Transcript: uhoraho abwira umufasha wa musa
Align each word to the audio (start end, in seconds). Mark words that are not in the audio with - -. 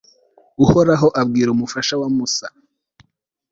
uhoraho 0.63 1.07
abwira 1.21 1.49
umufasha 1.51 1.93
wa 2.01 2.09
musa 2.15 2.47